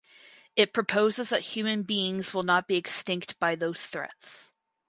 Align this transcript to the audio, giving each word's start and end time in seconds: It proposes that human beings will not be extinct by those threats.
It 0.55 0.73
proposes 0.73 1.29
that 1.29 1.41
human 1.53 1.83
beings 1.83 2.33
will 2.33 2.41
not 2.41 2.67
be 2.67 2.75
extinct 2.75 3.37
by 3.39 3.53
those 3.53 3.85
threats. 3.85 4.49